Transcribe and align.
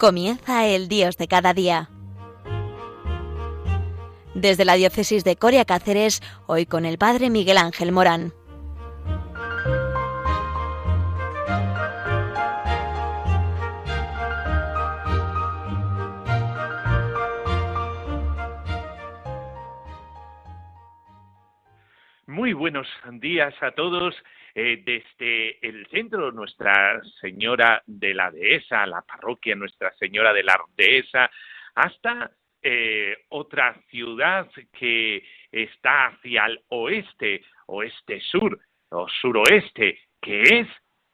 Comienza 0.00 0.66
el 0.66 0.88
Dios 0.88 1.18
de 1.18 1.28
cada 1.28 1.52
día. 1.52 1.90
Desde 4.34 4.64
la 4.64 4.72
diócesis 4.72 5.24
de 5.24 5.36
Coria 5.36 5.66
Cáceres, 5.66 6.22
hoy 6.46 6.64
con 6.64 6.86
el 6.86 6.96
Padre 6.96 7.28
Miguel 7.28 7.58
Ángel 7.58 7.92
Morán. 7.92 8.32
Muy 22.26 22.54
buenos 22.54 22.86
días 23.20 23.52
a 23.60 23.72
todos 23.72 24.14
eh, 24.54 24.82
desde 24.84 25.58
el 25.66 25.86
centro 25.88 26.32
Nuestra 26.32 27.00
Señora 27.20 27.82
de 27.86 28.14
la 28.14 28.30
Dehesa, 28.30 28.86
la 28.86 29.02
parroquia 29.02 29.54
Nuestra 29.54 29.92
Señora 29.94 30.32
de 30.32 30.42
la 30.42 30.60
Dehesa, 30.76 31.30
hasta 31.74 32.30
eh, 32.62 33.16
otra 33.30 33.74
ciudad 33.88 34.50
que 34.72 35.22
está 35.50 36.06
hacia 36.08 36.46
el 36.46 36.60
oeste, 36.68 37.42
oeste-sur 37.66 38.58
o 38.90 39.08
suroeste, 39.08 39.98
que 40.20 40.42
es 40.42 40.68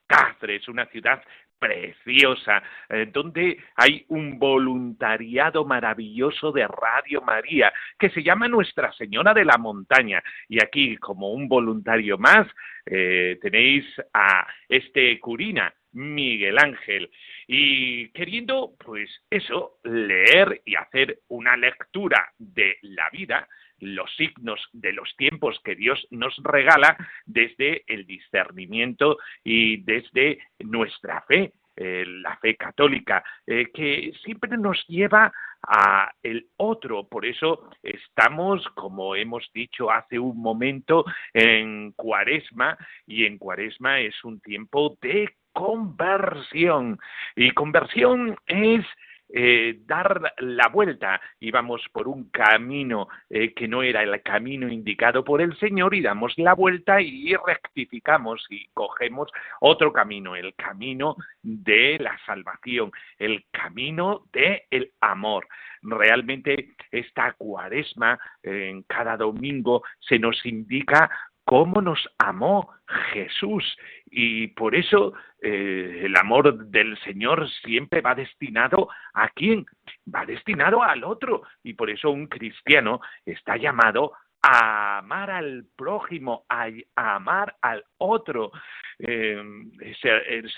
Cáceres, 0.08 0.68
una 0.68 0.86
ciudad 0.86 1.22
preciosa, 1.58 2.62
eh, 2.88 3.08
donde 3.12 3.58
hay 3.76 4.04
un 4.08 4.38
voluntariado 4.38 5.64
maravilloso 5.64 6.52
de 6.52 6.66
Radio 6.66 7.22
María, 7.22 7.72
que 7.98 8.10
se 8.10 8.22
llama 8.22 8.48
Nuestra 8.48 8.92
Señora 8.92 9.34
de 9.34 9.44
la 9.44 9.58
Montaña. 9.58 10.22
Y 10.48 10.62
aquí, 10.62 10.96
como 10.96 11.32
un 11.32 11.48
voluntario 11.48 12.18
más, 12.18 12.46
eh, 12.86 13.38
tenéis 13.40 13.84
a 14.12 14.46
este 14.68 15.18
curina, 15.18 15.72
Miguel 15.92 16.58
Ángel. 16.58 17.10
Y 17.46 18.08
queriendo, 18.10 18.74
pues 18.84 19.08
eso, 19.30 19.78
leer 19.84 20.60
y 20.64 20.76
hacer 20.76 21.20
una 21.28 21.56
lectura 21.56 22.32
de 22.38 22.76
la 22.82 23.08
vida, 23.10 23.48
los 23.80 24.14
signos 24.16 24.60
de 24.72 24.92
los 24.92 25.14
tiempos 25.16 25.60
que 25.64 25.74
Dios 25.74 26.06
nos 26.10 26.36
regala 26.42 26.96
desde 27.24 27.84
el 27.86 28.06
discernimiento 28.06 29.18
y 29.44 29.78
desde 29.82 30.38
nuestra 30.60 31.22
fe, 31.22 31.52
eh, 31.76 32.04
la 32.06 32.36
fe 32.38 32.56
católica, 32.56 33.22
eh, 33.46 33.66
que 33.72 34.12
siempre 34.24 34.56
nos 34.56 34.82
lleva 34.88 35.32
a 35.62 36.10
el 36.22 36.46
otro. 36.56 37.06
Por 37.06 37.26
eso 37.26 37.68
estamos, 37.82 38.66
como 38.74 39.14
hemos 39.14 39.50
dicho 39.52 39.90
hace 39.90 40.18
un 40.18 40.40
momento, 40.40 41.04
en 41.34 41.92
cuaresma 41.92 42.78
y 43.06 43.26
en 43.26 43.38
cuaresma 43.38 44.00
es 44.00 44.24
un 44.24 44.40
tiempo 44.40 44.96
de 45.02 45.28
conversión. 45.52 46.98
Y 47.34 47.50
conversión 47.50 48.36
es 48.46 48.84
eh, 49.28 49.80
dar 49.86 50.34
la 50.38 50.68
vuelta. 50.68 51.20
Íbamos 51.40 51.82
por 51.92 52.08
un 52.08 52.30
camino 52.30 53.08
eh, 53.28 53.52
que 53.54 53.66
no 53.66 53.82
era 53.82 54.02
el 54.02 54.22
camino 54.22 54.68
indicado 54.68 55.24
por 55.24 55.40
el 55.40 55.56
Señor 55.58 55.94
y 55.94 56.02
damos 56.02 56.32
la 56.36 56.54
vuelta 56.54 57.00
y 57.00 57.34
rectificamos 57.34 58.46
y 58.50 58.68
cogemos 58.74 59.30
otro 59.60 59.92
camino, 59.92 60.36
el 60.36 60.54
camino 60.54 61.16
de 61.42 61.98
la 61.98 62.16
salvación, 62.24 62.92
el 63.18 63.44
camino 63.50 64.26
del 64.32 64.62
el 64.70 64.92
amor. 65.00 65.46
Realmente 65.82 66.74
esta 66.90 67.32
cuaresma 67.32 68.18
en 68.42 68.82
cada 68.84 69.16
domingo 69.16 69.82
se 70.00 70.18
nos 70.18 70.44
indica 70.46 71.10
cómo 71.46 71.80
nos 71.80 72.08
amó 72.18 72.74
Jesús 73.12 73.64
y 74.10 74.48
por 74.48 74.74
eso 74.74 75.14
eh, 75.40 76.02
el 76.04 76.16
amor 76.16 76.66
del 76.66 76.98
Señor 76.98 77.48
siempre 77.64 78.00
va 78.00 78.16
destinado 78.16 78.88
a 79.14 79.28
quién? 79.28 79.64
Va 80.12 80.26
destinado 80.26 80.82
al 80.82 81.04
otro 81.04 81.42
y 81.62 81.74
por 81.74 81.88
eso 81.88 82.10
un 82.10 82.26
cristiano 82.26 83.00
está 83.24 83.56
llamado 83.56 84.12
a 84.42 84.98
amar 84.98 85.30
al 85.30 85.64
prójimo, 85.76 86.44
a, 86.48 86.68
amar 86.96 87.56
al 87.62 87.84
otro. 87.98 88.50
Eh, 88.98 89.40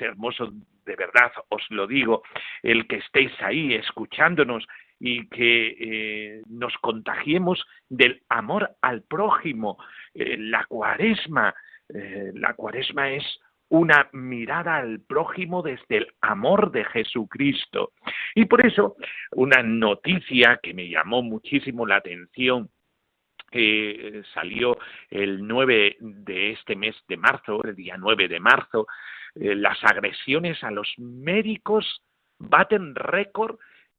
hermoso, 0.00 0.52
de 0.86 0.96
verdad, 0.96 1.32
os 1.50 1.62
lo 1.70 1.86
digo, 1.86 2.22
el 2.62 2.86
que 2.86 2.96
estéis 2.96 3.32
ahí 3.42 3.74
escuchándonos 3.74 4.66
y 5.00 5.28
que 5.28 5.76
eh, 5.78 6.42
nos 6.48 6.74
contagiemos 6.78 7.64
del 7.88 8.22
amor 8.28 8.76
al 8.82 9.02
prójimo. 9.02 9.78
Eh, 10.14 10.36
la 10.38 10.64
cuaresma, 10.64 11.54
eh, 11.88 12.32
la 12.34 12.54
cuaresma 12.54 13.10
es 13.10 13.24
una 13.70 14.08
mirada 14.12 14.76
al 14.76 15.00
prójimo 15.00 15.62
desde 15.62 15.98
el 15.98 16.06
amor 16.20 16.72
de 16.72 16.84
Jesucristo. 16.84 17.92
Y 18.34 18.46
por 18.46 18.64
eso, 18.66 18.96
una 19.32 19.62
noticia 19.62 20.58
que 20.62 20.74
me 20.74 20.88
llamó 20.88 21.22
muchísimo 21.22 21.86
la 21.86 21.96
atención 21.96 22.70
salió 24.34 24.76
el 25.08 25.46
9 25.46 25.96
de 26.00 26.50
este 26.50 26.76
mes 26.76 26.94
de 27.08 27.16
marzo, 27.16 27.64
el 27.64 27.74
día 27.74 27.96
9 27.96 28.28
de 28.28 28.40
marzo, 28.40 28.86
las 29.34 29.82
agresiones 29.84 30.62
a 30.62 30.70
los 30.70 30.86
médicos 30.98 32.02
baten 32.38 32.94
récord 32.94 33.58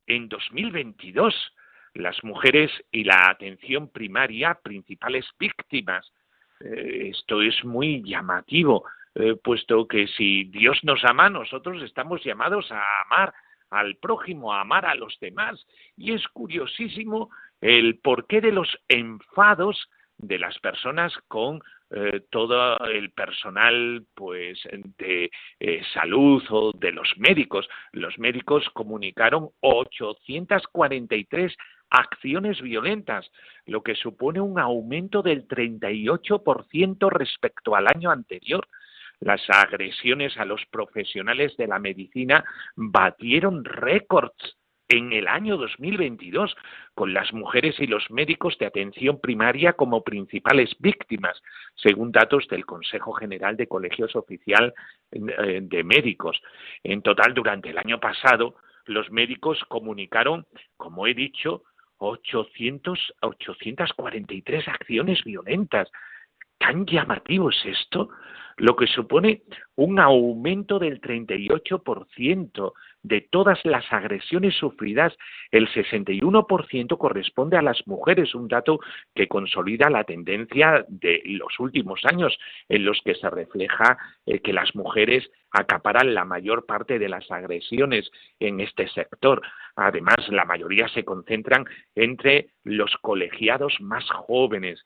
en 0.09 0.27
2022 0.27 1.53
las 1.93 2.21
mujeres 2.23 2.71
y 2.91 3.03
la 3.03 3.29
atención 3.29 3.87
primaria 3.89 4.59
principales 4.61 5.25
víctimas. 5.39 6.11
Eh, 6.59 7.11
esto 7.11 7.41
es 7.41 7.63
muy 7.63 8.03
llamativo, 8.03 8.85
eh, 9.15 9.35
puesto 9.41 9.87
que 9.87 10.07
si 10.07 10.45
Dios 10.45 10.79
nos 10.83 11.03
ama, 11.05 11.29
nosotros 11.29 11.81
estamos 11.83 12.23
llamados 12.23 12.71
a 12.71 12.83
amar 13.03 13.33
al 13.69 13.95
prójimo, 13.97 14.53
a 14.53 14.61
amar 14.61 14.85
a 14.85 14.95
los 14.95 15.17
demás. 15.19 15.65
Y 15.95 16.13
es 16.13 16.27
curiosísimo 16.29 17.29
el 17.61 17.99
porqué 17.99 18.41
de 18.41 18.51
los 18.51 18.77
enfados 18.87 19.89
de 20.17 20.39
las 20.39 20.57
personas 20.59 21.13
con 21.27 21.61
eh, 21.91 22.21
todo 22.29 22.77
el 22.85 23.09
personal 23.11 24.05
pues 24.13 24.59
de 24.97 25.31
eh, 25.59 25.81
salud 25.93 26.43
o 26.49 26.71
de 26.73 26.91
los 26.91 27.11
médicos. 27.17 27.67
Los 27.93 28.19
médicos 28.19 28.69
comunicaron 28.73 29.49
843 29.61 31.55
acciones 31.89 32.61
violentas, 32.61 33.31
lo 33.65 33.81
que 33.81 33.95
supone 33.95 34.39
un 34.39 34.59
aumento 34.59 35.23
del 35.23 35.47
38% 35.47 37.09
respecto 37.09 37.75
al 37.75 37.87
año 37.87 38.11
anterior. 38.11 38.67
Las 39.19 39.41
agresiones 39.49 40.37
a 40.37 40.45
los 40.45 40.63
profesionales 40.67 41.57
de 41.57 41.67
la 41.67 41.79
medicina 41.79 42.45
batieron 42.75 43.65
récords 43.65 44.58
en 44.89 45.13
el 45.13 45.27
año 45.27 45.55
2022, 45.55 46.55
con 46.95 47.13
las 47.13 47.31
mujeres 47.31 47.79
y 47.79 47.85
los 47.85 48.09
médicos 48.09 48.57
de 48.57 48.65
atención 48.65 49.19
primaria 49.21 49.73
como 49.73 50.03
principales 50.03 50.75
víctimas, 50.79 51.39
según 51.75 52.11
datos 52.11 52.47
del 52.47 52.65
Consejo 52.65 53.13
General 53.13 53.55
de 53.55 53.67
Colegios 53.67 54.15
Oficial 54.15 54.73
eh, 55.11 55.59
de 55.61 55.83
Médicos. 55.83 56.41
En 56.83 57.03
total, 57.03 57.35
durante 57.35 57.69
el 57.69 57.77
año 57.77 57.99
pasado, 57.99 58.55
los 58.85 59.11
médicos 59.11 59.63
comunicaron, 59.67 60.47
como 60.75 61.05
he 61.05 61.13
dicho, 61.13 61.63
800, 61.99 63.13
843 63.21 64.67
acciones 64.67 65.23
violentas. 65.23 65.87
¿Tan 66.57 66.87
llamativo 66.87 67.51
es 67.51 67.63
esto? 67.63 68.09
Lo 68.57 68.75
que 68.75 68.87
supone 68.87 69.43
un 69.75 69.99
aumento 69.99 70.79
del 70.79 70.99
38% 70.99 72.73
de 73.03 73.21
todas 73.21 73.59
las 73.63 73.85
agresiones 73.91 74.55
sufridas, 74.55 75.15
el 75.51 75.67
61% 75.69 76.97
corresponde 76.97 77.57
a 77.57 77.61
las 77.61 77.85
mujeres, 77.87 78.35
un 78.35 78.47
dato 78.47 78.79
que 79.15 79.27
consolida 79.27 79.89
la 79.89 80.03
tendencia 80.03 80.85
de 80.87 81.21
los 81.25 81.59
últimos 81.59 82.01
años 82.05 82.37
en 82.67 82.85
los 82.85 83.01
que 83.03 83.15
se 83.15 83.29
refleja 83.29 83.97
eh, 84.25 84.39
que 84.39 84.53
las 84.53 84.75
mujeres 84.75 85.29
acaparan 85.51 86.13
la 86.13 86.25
mayor 86.25 86.65
parte 86.65 86.99
de 86.99 87.09
las 87.09 87.29
agresiones 87.31 88.11
en 88.39 88.59
este 88.59 88.87
sector. 88.89 89.41
Además, 89.75 90.17
la 90.29 90.45
mayoría 90.45 90.87
se 90.89 91.03
concentran 91.03 91.65
entre 91.95 92.49
los 92.63 92.95
colegiados 93.01 93.79
más 93.79 94.05
jóvenes 94.09 94.85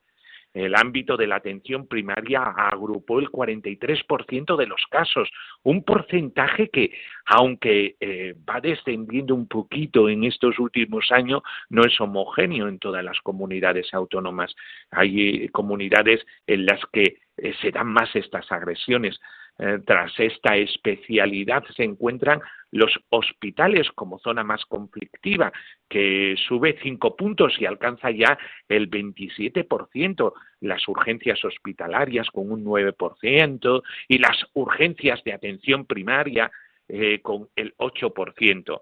el 0.54 0.76
ámbito 0.76 1.18
de 1.18 1.28
la 1.28 1.38
atención 1.38 1.88
primaria 1.88 2.42
agrupó 2.44 3.20
el 3.20 3.30
43% 3.30 4.56
de 4.56 4.68
los 4.68 4.84
casos, 4.90 5.30
un 5.64 5.84
porcentaje 5.84 6.70
que, 6.70 6.92
aunque 7.26 7.96
eh, 8.00 8.36
va 8.48 8.62
descendiendo 8.62 9.34
un 9.34 9.48
poquito 9.48 10.10
en 10.10 10.24
estos 10.24 10.60
últimos 10.60 11.12
años, 11.12 11.42
no 11.70 11.84
es 11.84 12.00
homogéneo 12.00 12.68
en 12.68 12.80
todas 12.80 13.04
las 13.04 13.20
comunidades 13.22 13.94
autónomas. 13.94 14.54
Hay 14.92 15.46
eh, 15.46 15.50
comunidades 15.50 16.24
en 16.46 16.66
las 16.66 16.80
que 16.92 17.18
eh, 17.38 17.54
se 17.62 17.72
dan 17.72 17.88
más 17.88 18.16
estas 18.16 18.52
agresiones. 18.52 19.20
Eh, 19.60 19.80
tras 19.86 20.12
esta 20.20 20.58
especialidad 20.58 21.64
se 21.76 21.84
encuentran 21.84 22.42
los 22.72 22.92
hospitales 23.10 23.88
como 23.94 24.18
zona 24.18 24.44
más 24.44 24.66
conflictiva, 24.66 25.54
que 25.88 26.36
sube 26.48 26.80
cinco 26.82 27.16
puntos 27.16 27.54
y 27.60 27.68
alcanza 27.68 28.10
ya 28.10 28.38
el 28.68 28.90
27%, 28.90 30.34
las 30.62 30.88
urgencias 30.88 31.46
hospitalarias 31.46 32.32
con 32.32 32.52
un 32.52 32.66
9% 32.66 33.84
y 34.08 34.18
las 34.18 34.44
urgencias 34.54 35.24
de 35.24 35.34
atención 35.34 35.86
primaria 35.86 36.52
eh, 36.90 37.22
con 37.22 37.48
el 37.56 37.76
8%. 37.78 38.82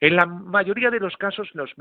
En 0.00 0.16
la 0.16 0.26
mayoría 0.26 0.90
de 0.90 1.00
los 1.00 1.16
casos 1.16 1.48
los 1.54 1.74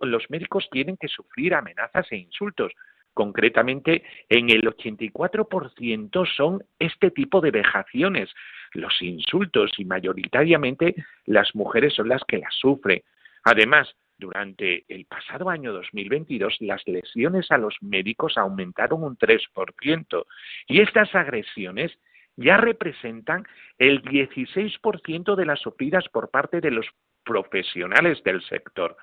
los 0.00 0.30
médicos 0.30 0.68
tienen 0.70 0.96
que 0.96 1.08
sufrir 1.08 1.54
amenazas 1.54 2.10
e 2.10 2.16
insultos. 2.16 2.72
Concretamente, 3.16 4.02
en 4.28 4.50
el 4.50 4.60
84% 4.60 6.36
son 6.36 6.62
este 6.78 7.10
tipo 7.10 7.40
de 7.40 7.50
vejaciones, 7.50 8.28
los 8.74 9.00
insultos, 9.00 9.72
y 9.78 9.86
mayoritariamente 9.86 10.94
las 11.24 11.54
mujeres 11.54 11.94
son 11.94 12.10
las 12.10 12.22
que 12.24 12.36
las 12.36 12.54
sufren. 12.54 13.00
Además, 13.44 13.88
durante 14.18 14.84
el 14.88 15.06
pasado 15.06 15.48
año 15.48 15.72
2022, 15.72 16.58
las 16.60 16.86
lesiones 16.86 17.50
a 17.50 17.56
los 17.56 17.74
médicos 17.80 18.36
aumentaron 18.36 19.02
un 19.02 19.16
3% 19.16 20.26
y 20.68 20.82
estas 20.82 21.14
agresiones 21.14 21.98
ya 22.36 22.58
representan 22.58 23.46
el 23.78 24.02
16% 24.02 25.36
de 25.36 25.46
las 25.46 25.60
sufridas 25.60 26.06
por 26.10 26.28
parte 26.28 26.60
de 26.60 26.70
los 26.70 26.84
profesionales 27.24 28.22
del 28.24 28.42
sector. 28.42 28.94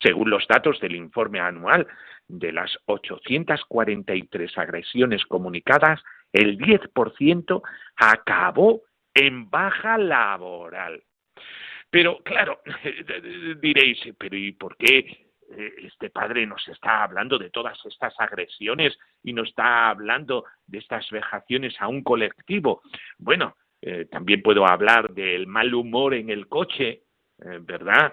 Según 0.00 0.30
los 0.30 0.46
datos 0.48 0.80
del 0.80 0.96
informe 0.96 1.40
anual, 1.40 1.86
de 2.28 2.52
las 2.52 2.76
843 2.86 4.56
agresiones 4.58 5.24
comunicadas, 5.26 6.00
el 6.32 6.58
10% 6.58 7.62
acabó 7.96 8.82
en 9.14 9.50
baja 9.50 9.98
laboral. 9.98 11.02
Pero 11.90 12.18
claro, 12.22 12.60
diréis, 13.60 13.98
pero 14.16 14.36
¿y 14.36 14.52
por 14.52 14.76
qué 14.76 14.98
eh, 14.98 15.74
este 15.82 16.10
padre 16.10 16.46
nos 16.46 16.66
está 16.68 17.02
hablando 17.02 17.36
de 17.36 17.50
todas 17.50 17.78
estas 17.84 18.14
agresiones 18.18 18.96
y 19.24 19.32
nos 19.32 19.48
está 19.48 19.90
hablando 19.90 20.44
de 20.66 20.78
estas 20.78 21.10
vejaciones 21.10 21.74
a 21.80 21.88
un 21.88 22.02
colectivo? 22.04 22.82
Bueno, 23.18 23.56
eh, 23.82 24.06
también 24.10 24.42
puedo 24.42 24.66
hablar 24.66 25.10
del 25.10 25.46
mal 25.48 25.74
humor 25.74 26.14
en 26.14 26.30
el 26.30 26.46
coche, 26.46 27.02
eh, 27.42 27.58
¿verdad? 27.60 28.12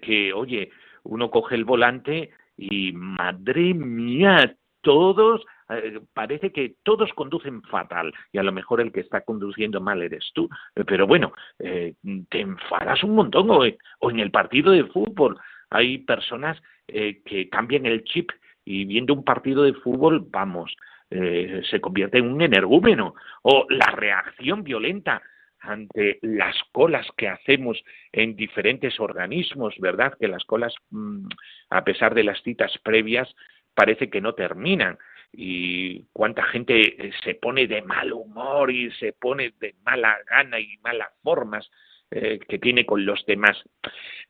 Que, 0.00 0.32
oye, 0.32 0.70
uno 1.04 1.30
coge 1.30 1.54
el 1.54 1.64
volante 1.64 2.30
y 2.56 2.92
madre 2.92 3.74
mía, 3.74 4.56
todos 4.80 5.44
eh, 5.70 6.00
parece 6.12 6.52
que 6.52 6.76
todos 6.82 7.10
conducen 7.14 7.62
fatal 7.62 8.12
y 8.32 8.38
a 8.38 8.42
lo 8.42 8.52
mejor 8.52 8.80
el 8.80 8.92
que 8.92 9.00
está 9.00 9.22
conduciendo 9.22 9.80
mal 9.80 10.02
eres 10.02 10.30
tú. 10.34 10.48
Eh, 10.76 10.84
pero 10.84 11.06
bueno, 11.06 11.32
eh, 11.58 11.94
te 12.28 12.40
enfadas 12.40 13.02
un 13.02 13.14
montón 13.14 13.50
o, 13.50 13.64
en 13.64 14.20
el 14.20 14.30
partido 14.30 14.72
de 14.72 14.84
fútbol 14.84 15.38
hay 15.70 15.98
personas 15.98 16.60
que 16.86 17.48
cambian 17.50 17.86
el 17.86 18.04
chip 18.04 18.30
y 18.64 18.84
viendo 18.84 19.14
un 19.14 19.24
partido 19.24 19.62
de 19.62 19.72
fútbol, 19.72 20.24
vamos, 20.30 20.76
se 21.08 21.80
convierte 21.80 22.18
en 22.18 22.30
un 22.30 22.42
energúmeno 22.42 23.14
o 23.42 23.66
la 23.70 23.86
reacción 23.86 24.62
violenta 24.62 25.22
ante 25.66 26.18
las 26.22 26.56
colas 26.72 27.06
que 27.16 27.28
hacemos 27.28 27.82
en 28.12 28.36
diferentes 28.36 29.00
organismos, 29.00 29.74
¿verdad? 29.78 30.14
Que 30.18 30.28
las 30.28 30.44
colas, 30.44 30.74
mm, 30.90 31.26
a 31.70 31.84
pesar 31.84 32.14
de 32.14 32.24
las 32.24 32.42
citas 32.42 32.72
previas, 32.82 33.34
parece 33.74 34.08
que 34.08 34.20
no 34.20 34.34
terminan 34.34 34.98
y 35.32 36.04
cuánta 36.12 36.44
gente 36.44 37.06
eh, 37.06 37.12
se 37.24 37.34
pone 37.34 37.66
de 37.66 37.82
mal 37.82 38.12
humor 38.12 38.70
y 38.70 38.90
se 38.92 39.12
pone 39.12 39.52
de 39.58 39.74
mala 39.84 40.16
gana 40.30 40.60
y 40.60 40.76
malas 40.78 41.10
formas 41.22 41.68
eh, 42.10 42.38
que 42.48 42.58
tiene 42.58 42.86
con 42.86 43.04
los 43.04 43.24
demás. 43.26 43.62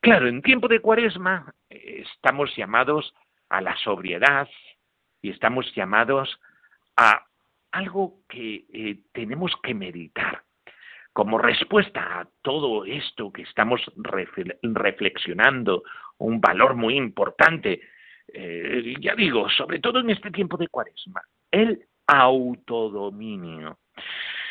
Claro, 0.01 0.29
en 0.29 0.43
tiempo 0.43 0.69
de 0.69 0.81
cuaresma 0.81 1.55
eh, 1.69 2.05
estamos 2.07 2.55
llamados 2.57 3.15
a 3.51 3.61
la 3.61 3.77
sobriedad 3.77 4.49
y 5.21 5.31
estamos 5.31 5.73
llamados 5.75 6.41
a 6.97 7.27
algo 7.71 8.21
que 8.29 9.01
tenemos 9.13 9.53
que 9.63 9.75
meditar. 9.75 10.43
Como 11.15 11.39
respuesta 11.39 12.21
a 12.21 12.29
todo 12.43 12.85
esto 12.85 13.33
que 13.33 13.43
estamos 13.43 13.81
reflexionando, 13.97 15.85
un 16.19 16.41
valor 16.43 16.75
muy 16.75 16.97
importante 16.97 17.81
eh, 18.33 18.95
ya 19.01 19.15
digo, 19.15 19.49
sobre 19.51 19.81
todo 19.81 20.01
en 20.01 20.11
este 20.11 20.31
tiempo 20.31 20.57
de 20.57 20.69
cuaresma, 20.69 21.23
el 21.51 21.85
autodominio. 22.07 23.79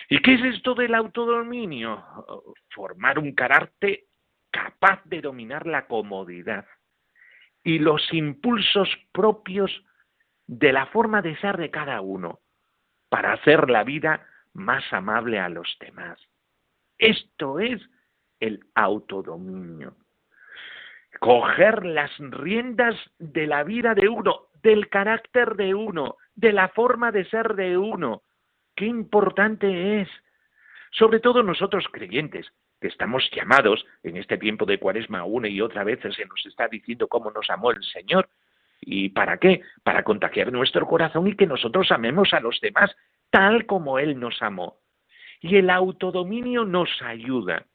¿Y 0.09 0.19
qué 0.19 0.35
es 0.35 0.55
esto 0.55 0.75
del 0.75 0.93
autodominio? 0.95 2.03
Formar 2.69 3.19
un 3.19 3.33
carácter 3.33 4.01
capaz 4.51 5.01
de 5.05 5.21
dominar 5.21 5.65
la 5.65 5.87
comodidad 5.87 6.65
y 7.63 7.79
los 7.79 8.13
impulsos 8.13 8.89
propios 9.11 9.71
de 10.45 10.73
la 10.73 10.85
forma 10.87 11.21
de 11.21 11.35
ser 11.37 11.57
de 11.57 11.71
cada 11.71 12.01
uno 12.01 12.39
para 13.09 13.33
hacer 13.33 13.69
la 13.69 13.83
vida 13.83 14.27
más 14.53 14.83
amable 14.91 15.39
a 15.39 15.49
los 15.49 15.77
demás. 15.79 16.19
Esto 17.05 17.59
es 17.59 17.81
el 18.39 18.59
autodominio 18.75 19.95
coger 21.19 21.85
las 21.85 22.11
riendas 22.17 22.95
de 23.19 23.47
la 23.47 23.63
vida 23.63 23.95
de 23.95 24.09
uno, 24.09 24.47
del 24.61 24.89
carácter 24.89 25.55
de 25.55 25.73
uno, 25.73 26.17
de 26.35 26.51
la 26.51 26.69
forma 26.69 27.11
de 27.11 27.25
ser 27.29 27.55
de 27.55 27.77
uno. 27.77 28.23
Qué 28.75 28.85
importante 28.85 30.01
es. 30.01 30.09
Sobre 30.91 31.19
todo 31.19 31.41
nosotros 31.41 31.85
creyentes, 31.91 32.47
que 32.81 32.87
estamos 32.87 33.29
llamados 33.31 33.85
en 34.03 34.17
este 34.17 34.37
tiempo 34.37 34.65
de 34.65 34.79
cuaresma 34.79 35.23
una 35.23 35.47
y 35.47 35.61
otra 35.61 35.83
vez 35.83 35.99
se 36.01 36.25
nos 36.25 36.45
está 36.45 36.67
diciendo 36.67 37.07
cómo 37.07 37.31
nos 37.31 37.49
amó 37.49 37.71
el 37.71 37.83
Señor. 37.83 38.27
¿Y 38.81 39.09
para 39.09 39.37
qué? 39.37 39.61
Para 39.83 40.03
contagiar 40.03 40.51
nuestro 40.51 40.85
corazón 40.85 41.27
y 41.27 41.35
que 41.35 41.47
nosotros 41.47 41.89
amemos 41.91 42.33
a 42.33 42.41
los 42.41 42.59
demás 42.59 42.93
tal 43.29 43.65
como 43.65 43.97
Él 43.97 44.19
nos 44.19 44.41
amó. 44.41 44.82
Y 45.43 45.57
el 45.57 45.69
autodominio 45.69 46.65
nos 46.65 46.89
ayuda 47.03 47.67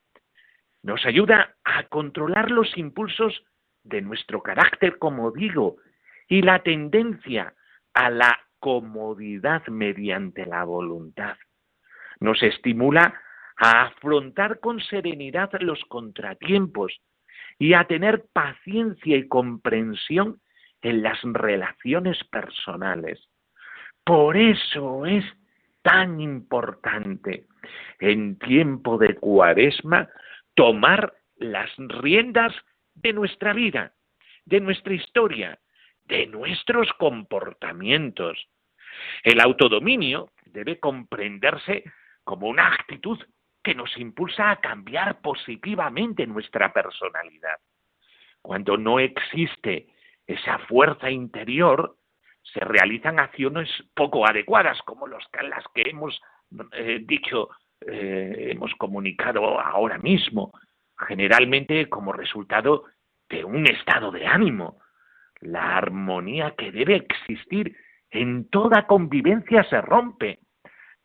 nos 0.82 1.04
ayuda 1.04 1.54
a 1.64 1.84
controlar 1.84 2.50
los 2.50 2.76
impulsos 2.78 3.42
de 3.82 4.00
nuestro 4.00 4.42
carácter, 4.42 4.98
como 4.98 5.30
digo, 5.32 5.76
y 6.28 6.42
la 6.42 6.62
tendencia 6.62 7.54
a 7.94 8.10
la 8.10 8.38
comodidad 8.60 9.66
mediante 9.66 10.46
la 10.46 10.64
voluntad. 10.64 11.36
Nos 12.20 12.42
estimula 12.42 13.20
a 13.56 13.82
afrontar 13.82 14.60
con 14.60 14.80
serenidad 14.80 15.50
los 15.60 15.84
contratiempos 15.86 17.00
y 17.58 17.74
a 17.74 17.84
tener 17.84 18.24
paciencia 18.32 19.16
y 19.16 19.26
comprensión 19.26 20.40
en 20.80 21.02
las 21.02 21.18
relaciones 21.22 22.22
personales. 22.24 23.20
Por 24.04 24.36
eso 24.36 25.06
es 25.06 25.24
tan 25.82 26.20
importante 26.20 27.46
en 28.00 28.38
tiempo 28.38 28.98
de 28.98 29.14
cuaresma 29.16 30.08
tomar 30.54 31.14
las 31.36 31.70
riendas 31.76 32.52
de 32.94 33.12
nuestra 33.12 33.52
vida, 33.52 33.92
de 34.44 34.60
nuestra 34.60 34.94
historia, 34.94 35.58
de 36.04 36.26
nuestros 36.26 36.92
comportamientos. 36.94 38.48
El 39.22 39.40
autodominio 39.40 40.30
debe 40.46 40.80
comprenderse 40.80 41.84
como 42.24 42.48
una 42.48 42.72
actitud 42.72 43.18
que 43.62 43.74
nos 43.74 43.96
impulsa 43.98 44.50
a 44.50 44.60
cambiar 44.60 45.20
positivamente 45.20 46.26
nuestra 46.26 46.72
personalidad. 46.72 47.58
Cuando 48.42 48.76
no 48.76 48.98
existe 48.98 49.88
esa 50.26 50.58
fuerza 50.60 51.10
interior, 51.10 51.97
se 52.52 52.60
realizan 52.60 53.18
acciones 53.18 53.68
poco 53.94 54.26
adecuadas, 54.26 54.80
como 54.82 55.06
las 55.06 55.24
que 55.74 55.82
hemos 55.90 56.20
eh, 56.72 57.00
dicho 57.04 57.50
eh, 57.80 58.48
hemos 58.52 58.74
comunicado 58.74 59.60
ahora 59.60 59.98
mismo, 59.98 60.52
generalmente 60.96 61.88
como 61.88 62.12
resultado 62.12 62.84
de 63.28 63.44
un 63.44 63.66
estado 63.66 64.10
de 64.10 64.26
ánimo. 64.26 64.80
La 65.40 65.76
armonía 65.76 66.54
que 66.56 66.72
debe 66.72 66.96
existir 66.96 67.76
en 68.10 68.48
toda 68.48 68.86
convivencia 68.86 69.62
se 69.64 69.80
rompe. 69.80 70.40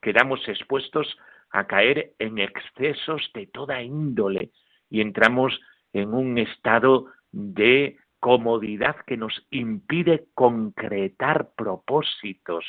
Quedamos 0.02 0.48
expuestos 0.48 1.18
a 1.52 1.68
caer 1.68 2.14
en 2.18 2.40
excesos 2.40 3.30
de 3.34 3.48
toda 3.48 3.82
índole 3.82 4.50
y 4.90 5.02
entramos 5.02 5.60
en 5.94 6.14
un 6.14 6.40
estado 6.40 7.08
de 7.32 7.98
comodidad 8.24 8.96
que 9.06 9.18
nos 9.18 9.34
impide 9.52 10.28
concretar 10.34 11.50
propósitos 11.58 12.64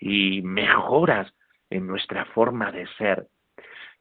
y 0.00 0.42
mejoras 0.42 1.32
en 1.70 1.86
nuestra 1.86 2.24
forma 2.24 2.72
de 2.72 2.88
ser. 2.98 3.28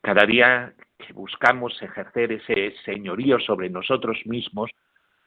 Cada 0.02 0.26
día 0.26 0.74
que 0.98 1.14
buscamos 1.14 1.80
ejercer 1.84 2.32
ese 2.32 2.74
señorío 2.84 3.40
sobre 3.42 3.70
nosotros 3.70 4.18
mismos, 4.26 4.72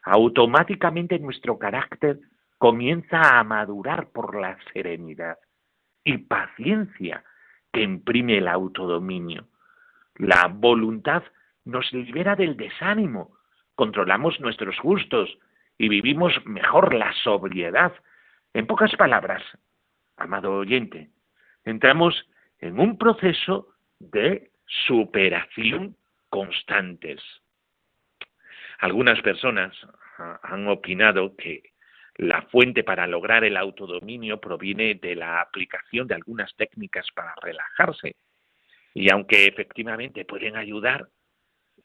automáticamente 0.03 1.21
nuestro 1.21 1.57
carácter 1.57 2.19
comienza 2.59 3.39
a 3.39 3.45
madurar 3.45 4.09
por 4.09 4.35
la 4.35 4.59
serenidad 4.73 5.39
y 6.03 6.19
paciencia 6.19 7.23
que 7.73 7.83
imprime 7.83 8.39
el 8.39 8.49
autodominio. 8.49 9.47
La 10.17 10.49
voluntad 10.53 11.23
nos 11.65 11.93
libera 11.93 12.35
del 12.35 12.57
desánimo, 12.57 13.34
controlamos 13.75 14.41
nuestros 14.41 14.77
gustos 14.81 15.39
y 15.79 15.89
vivimos 15.89 16.33
mejor 16.45 16.95
la 16.95 17.13
sobriedad. 17.25 17.93
En 18.53 18.67
pocas 18.67 18.95
palabras, 18.97 19.43
amado 20.17 20.53
oyente, 20.59 21.11
entramos 21.65 22.29
en 22.59 22.79
un 22.79 22.99
proceso 22.99 23.69
de 23.99 24.51
superación 24.87 25.97
constantes. 26.31 27.21
Algunas 28.79 29.21
personas 29.23 29.75
han 30.43 30.69
opinado 30.69 31.37
que 31.37 31.75
la 32.17 32.43
fuente 32.43 32.85
para 32.85 33.07
lograr 33.07 33.45
el 33.45 33.57
autodominio 33.57 34.41
proviene 34.41 34.95
de 34.95 35.17
la 35.17 35.41
aplicación 35.41 36.07
de 36.07 36.15
algunas 36.15 36.55
técnicas 36.55 37.07
para 37.13 37.35
relajarse. 37.43 38.15
Y 38.95 39.13
aunque 39.13 39.47
efectivamente 39.47 40.25
pueden 40.25 40.57
ayudar, 40.57 41.09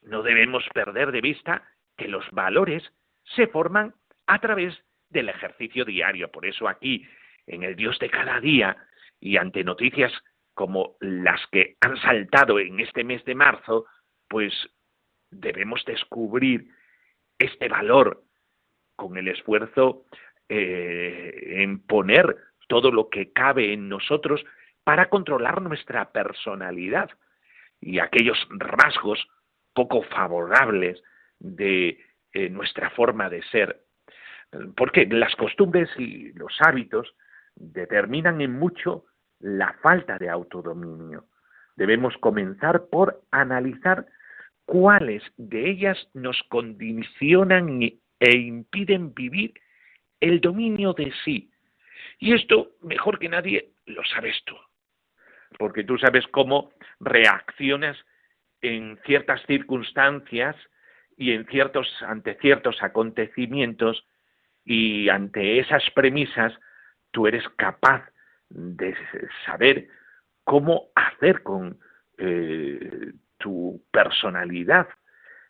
no 0.04 0.22
debemos 0.22 0.64
perder 0.74 1.12
de 1.12 1.22
vista 1.22 1.64
que 2.00 2.08
los 2.08 2.26
valores 2.32 2.82
se 3.36 3.48
forman 3.48 3.94
a 4.26 4.40
través 4.40 4.74
del 5.10 5.30
ejercicio 5.30 5.86
diario. 5.86 6.32
Por 6.32 6.46
eso 6.46 6.68
aquí, 6.68 7.06
en 7.46 7.64
el 7.64 7.76
Dios 7.76 8.00
de 8.00 8.10
cada 8.10 8.40
día 8.40 8.78
y 9.20 9.38
ante 9.38 9.64
noticias 9.64 10.12
como 10.54 10.96
las 11.02 11.40
que 11.52 11.76
han 11.82 11.98
saltado 11.98 12.60
en 12.60 12.80
este 12.80 13.04
mes 13.04 13.24
de 13.26 13.36
marzo, 13.36 13.86
pues 14.28 14.54
debemos 15.30 15.84
descubrir 15.86 16.70
este 17.38 17.68
valor 17.68 18.24
con 18.96 19.18
el 19.18 19.28
esfuerzo 19.28 20.06
eh, 20.48 21.62
en 21.62 21.80
poner 21.80 22.36
todo 22.68 22.92
lo 22.92 23.10
que 23.10 23.32
cabe 23.32 23.74
en 23.74 23.90
nosotros 23.90 24.44
para 24.84 25.10
controlar 25.10 25.62
nuestra 25.62 26.12
personalidad 26.12 27.10
y 27.82 28.00
aquellos 28.00 28.38
rasgos 28.50 29.28
poco 29.74 30.04
favorables 30.04 31.02
de 31.40 32.00
eh, 32.34 32.50
nuestra 32.50 32.90
forma 32.92 33.30
de 33.30 33.42
ser. 33.44 33.82
Porque 34.76 35.06
las 35.06 35.36
costumbres 35.36 35.90
y 35.98 36.34
los 36.34 36.56
hábitos 36.62 37.14
determinan 37.56 38.42
en 38.42 38.58
mucho 38.58 39.06
la 39.40 39.74
falta 39.82 40.18
de 40.18 40.30
autodominio. 40.30 41.26
Debemos 41.76 42.18
comenzar 42.18 42.88
por 42.90 43.22
analizar 43.32 44.06
cuáles 44.66 45.24
de 45.38 45.70
ellas 45.70 45.98
nos 46.14 46.42
condicionan 46.50 47.82
e 47.82 48.38
impiden 48.38 49.14
vivir 49.14 49.54
el 50.20 50.42
dominio 50.42 50.94
de 50.94 51.12
sí. 51.24 51.52
Y 52.20 52.34
esto, 52.34 52.72
mejor 52.82 53.20
que 53.20 53.30
nadie, 53.30 53.72
lo 53.86 54.04
sabes 54.04 54.36
tú, 54.46 54.56
porque 55.58 55.84
tú 55.84 55.98
sabes 55.98 56.28
cómo 56.28 56.72
reaccionas 57.00 57.98
en 58.62 59.00
ciertas 59.06 59.42
circunstancias 59.48 60.56
y 61.20 61.34
en 61.34 61.46
ciertos, 61.48 61.86
ante 62.02 62.36
ciertos 62.36 62.82
acontecimientos 62.82 64.08
y 64.64 65.10
ante 65.10 65.60
esas 65.60 65.84
premisas 65.94 66.54
tú 67.12 67.28
eres 67.28 67.44
capaz 67.58 68.10
de 68.50 68.96
saber 69.46 69.90
cómo 70.46 70.88
hacer 70.96 71.44
con 71.44 71.78
eh, 72.18 73.12
tu 73.38 73.84
personalidad. 73.92 74.88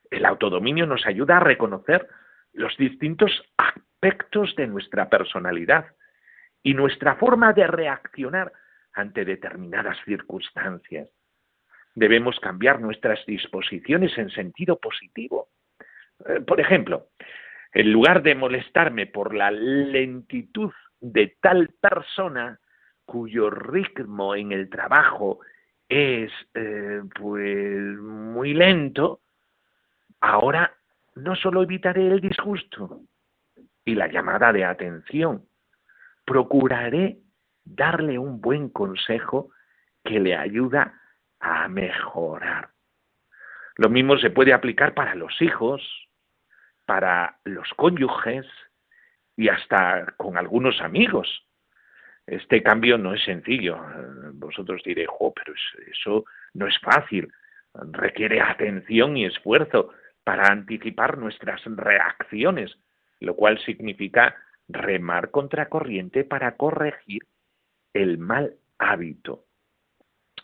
El 0.09 0.25
autodominio 0.25 0.87
nos 0.87 1.05
ayuda 1.05 1.37
a 1.37 1.41
reconocer 1.41 2.07
los 2.53 2.75
distintos 2.77 3.31
aspectos 3.55 4.55
de 4.55 4.65
nuestra 4.65 5.07
personalidad 5.07 5.85
y 6.63 6.73
nuestra 6.73 7.15
forma 7.15 7.53
de 7.53 7.67
reaccionar 7.67 8.51
ante 8.93 9.23
determinadas 9.23 9.97
circunstancias. 10.03 11.09
Debemos 11.93 12.39
cambiar 12.39 12.81
nuestras 12.81 13.23
disposiciones 13.27 14.17
en 14.17 14.31
sentido 14.31 14.79
positivo. 14.79 15.49
Eh, 16.27 16.41
por 16.41 16.59
ejemplo, 16.59 17.07
en 17.73 17.91
lugar 17.91 18.23
de 18.23 18.35
molestarme 18.35 19.05
por 19.07 19.33
la 19.33 19.51
lentitud 19.51 20.71
de 20.99 21.37
tal 21.41 21.69
persona 21.79 22.59
cuyo 23.05 23.49
ritmo 23.49 24.35
en 24.35 24.51
el 24.51 24.69
trabajo 24.69 25.39
es 25.87 26.31
eh, 26.53 27.01
pues 27.19 27.97
muy 27.97 28.53
lento, 28.53 29.21
ahora 30.21 30.73
no 31.15 31.35
solo 31.35 31.63
evitaré 31.63 32.07
el 32.07 32.21
disgusto 32.21 33.01
y 33.83 33.95
la 33.95 34.07
llamada 34.07 34.53
de 34.53 34.65
atención, 34.65 35.45
procuraré 36.25 37.17
darle 37.63 38.19
un 38.19 38.39
buen 38.39 38.69
consejo 38.69 39.49
que 40.03 40.19
le 40.19 40.35
ayuda 40.35 40.93
a 41.39 41.67
mejorar. 41.67 42.69
Lo 43.75 43.89
mismo 43.89 44.17
se 44.17 44.29
puede 44.29 44.53
aplicar 44.53 44.93
para 44.93 45.15
los 45.15 45.41
hijos, 45.41 46.08
para 46.89 47.37
los 47.43 47.69
cónyuges 47.75 48.47
y 49.37 49.47
hasta 49.47 50.11
con 50.17 50.39
algunos 50.39 50.81
amigos. 50.81 51.45
Este 52.25 52.63
cambio 52.63 52.97
no 52.97 53.13
es 53.13 53.23
sencillo. 53.23 53.77
Vosotros 54.33 54.81
diréis, 54.83 55.07
jo, 55.07 55.31
pero 55.31 55.53
eso 55.91 56.25
no 56.55 56.65
es 56.65 56.75
fácil. 56.79 57.31
Requiere 57.91 58.41
atención 58.41 59.15
y 59.17 59.25
esfuerzo 59.25 59.93
para 60.23 60.51
anticipar 60.51 61.19
nuestras 61.19 61.61
reacciones, 61.65 62.75
lo 63.19 63.35
cual 63.35 63.59
significa 63.59 64.35
remar 64.67 65.29
contracorriente 65.29 66.23
para 66.23 66.57
corregir 66.57 67.21
el 67.93 68.17
mal 68.17 68.55
hábito. 68.79 69.45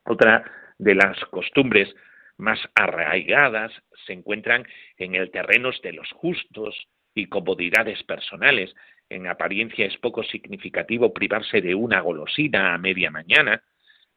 Otra 0.04 0.46
de 0.78 0.94
las 0.94 1.18
costumbres 1.32 1.92
más 2.38 2.60
arraigadas 2.76 3.72
se 4.06 4.14
encuentran 4.14 4.68
en 4.98 5.16
el 5.16 5.32
terreno 5.32 5.72
de 5.84 5.94
los 5.94 6.12
justos 6.12 6.76
y 7.14 7.28
comodidades 7.28 8.04
personales, 8.04 8.74
en 9.10 9.28
apariencia 9.28 9.86
es 9.86 9.98
poco 9.98 10.24
significativo 10.24 11.14
privarse 11.14 11.62
de 11.62 11.76
una 11.76 12.02
golosina 12.02 12.74
a 12.74 12.78
media 12.78 13.12
mañana, 13.12 13.64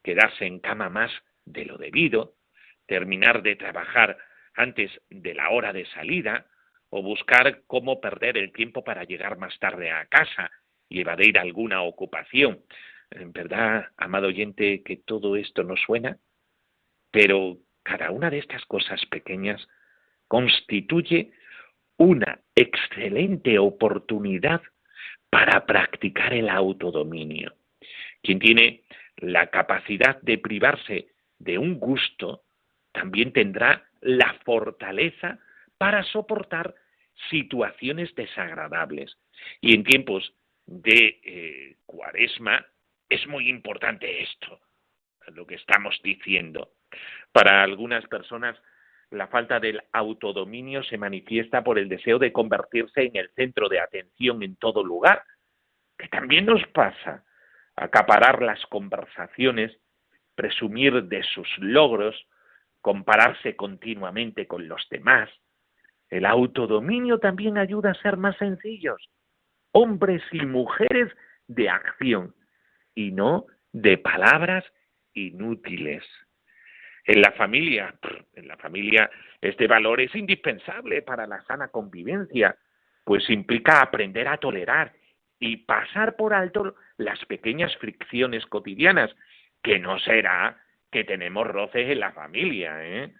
quedarse 0.03 0.45
en 0.45 0.59
cama 0.59 0.89
más 0.89 1.11
de 1.45 1.65
lo 1.65 1.77
debido, 1.77 2.35
terminar 2.87 3.41
de 3.43 3.55
trabajar 3.55 4.17
antes 4.55 4.91
de 5.09 5.33
la 5.33 5.49
hora 5.51 5.71
de 5.71 5.85
salida, 5.87 6.45
o 6.89 7.03
buscar 7.03 7.61
cómo 7.67 8.01
perder 8.01 8.37
el 8.37 8.51
tiempo 8.51 8.83
para 8.83 9.03
llegar 9.03 9.37
más 9.37 9.57
tarde 9.59 9.91
a 9.91 10.05
casa 10.07 10.51
y 10.89 11.01
evadir 11.01 11.37
alguna 11.37 11.83
ocupación. 11.83 12.63
En 13.11 13.31
verdad, 13.31 13.87
amado 13.97 14.27
oyente, 14.27 14.81
que 14.83 14.97
todo 14.97 15.35
esto 15.35 15.63
no 15.63 15.75
suena, 15.77 16.17
pero 17.11 17.57
cada 17.89 18.11
una 18.11 18.29
de 18.29 18.37
estas 18.37 18.63
cosas 18.65 19.03
pequeñas 19.07 19.67
constituye 20.27 21.31
una 21.97 22.39
excelente 22.53 23.57
oportunidad 23.57 24.61
para 25.31 25.65
practicar 25.65 26.33
el 26.33 26.49
autodominio. 26.49 27.55
Quien 28.21 28.37
tiene 28.37 28.83
la 29.17 29.47
capacidad 29.47 30.21
de 30.21 30.37
privarse 30.37 31.07
de 31.39 31.57
un 31.57 31.79
gusto, 31.79 32.43
también 32.91 33.33
tendrá 33.33 33.83
la 34.01 34.35
fortaleza 34.45 35.39
para 35.79 36.03
soportar 36.03 36.75
situaciones 37.31 38.13
desagradables. 38.13 39.17
Y 39.61 39.73
en 39.73 39.83
tiempos 39.83 40.31
de 40.67 41.19
eh, 41.23 41.75
cuaresma 41.87 42.63
es 43.09 43.25
muy 43.25 43.49
importante 43.49 44.21
esto, 44.21 44.59
lo 45.33 45.47
que 45.47 45.55
estamos 45.55 45.99
diciendo. 46.03 46.71
Para 47.31 47.63
algunas 47.63 48.05
personas 48.07 48.55
la 49.11 49.27
falta 49.27 49.59
del 49.59 49.81
autodominio 49.91 50.83
se 50.83 50.97
manifiesta 50.97 51.63
por 51.63 51.79
el 51.79 51.89
deseo 51.89 52.19
de 52.19 52.31
convertirse 52.31 53.03
en 53.03 53.15
el 53.15 53.29
centro 53.31 53.67
de 53.67 53.79
atención 53.79 54.43
en 54.43 54.55
todo 54.55 54.83
lugar, 54.83 55.23
que 55.97 56.07
también 56.09 56.45
nos 56.45 56.65
pasa, 56.67 57.23
acaparar 57.75 58.41
las 58.41 58.63
conversaciones, 58.67 59.75
presumir 60.35 61.03
de 61.03 61.23
sus 61.23 61.47
logros, 61.57 62.15
compararse 62.81 63.55
continuamente 63.55 64.47
con 64.47 64.67
los 64.67 64.87
demás. 64.89 65.29
El 66.09 66.25
autodominio 66.25 67.19
también 67.19 67.57
ayuda 67.57 67.91
a 67.91 68.01
ser 68.01 68.17
más 68.17 68.37
sencillos, 68.37 69.09
hombres 69.71 70.21
y 70.31 70.45
mujeres 70.45 71.11
de 71.47 71.69
acción, 71.69 72.35
y 72.95 73.11
no 73.11 73.45
de 73.71 73.97
palabras 73.97 74.63
inútiles. 75.13 76.03
En 77.09 77.23
la 77.23 77.31
familia, 77.31 77.95
en 78.35 78.47
la 78.47 78.55
familia 78.57 79.09
este 79.41 79.65
valor 79.65 79.99
es 79.99 80.13
indispensable 80.13 81.01
para 81.01 81.25
la 81.25 81.41
sana 81.45 81.69
convivencia, 81.69 82.55
pues 83.03 83.27
implica 83.31 83.81
aprender 83.81 84.27
a 84.27 84.37
tolerar 84.37 84.93
y 85.39 85.57
pasar 85.57 86.15
por 86.15 86.35
alto 86.35 86.75
las 86.97 87.25
pequeñas 87.25 87.75
fricciones 87.77 88.45
cotidianas, 88.45 89.09
que 89.63 89.79
no 89.79 89.97
será 89.97 90.61
que 90.91 91.03
tenemos 91.03 91.47
roces 91.47 91.89
en 91.89 91.99
la 91.99 92.11
familia. 92.11 92.77
¿eh? 92.85 93.11